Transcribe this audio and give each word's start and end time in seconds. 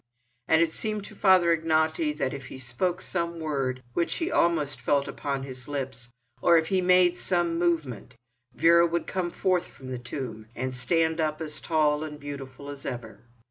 And 0.47 0.63
it 0.63 0.71
seemed 0.71 1.05
to 1.05 1.15
Father 1.15 1.55
Ignaty 1.55 2.17
that 2.17 2.33
if 2.33 2.47
he 2.47 2.57
spoke 2.57 3.03
some 3.03 3.39
word, 3.39 3.83
which 3.93 4.15
he 4.15 4.31
almost 4.31 4.81
felt 4.81 5.07
upon 5.07 5.43
his 5.43 5.67
lips, 5.67 6.09
or 6.41 6.57
if 6.57 6.69
he 6.69 6.81
made 6.81 7.15
some 7.17 7.59
movement, 7.59 8.15
Vera 8.55 8.87
would 8.87 9.05
come 9.05 9.29
forth 9.29 9.67
from 9.67 9.91
the 9.91 9.99
tomb, 9.99 10.47
and 10.55 10.73
stand 10.73 11.21
up 11.21 11.39
as 11.39 11.61
tall 11.61 12.03
and 12.03 12.19
beautiful 12.19 12.67
as 12.71 12.83
ever. 12.83 13.19